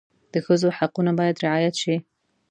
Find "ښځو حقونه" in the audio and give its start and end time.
0.45-1.11